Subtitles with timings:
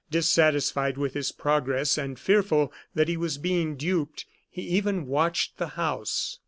[0.09, 5.67] Dissatisfied with his progress, and fearful that he was being duped, he even watched the
[5.77, 6.39] house.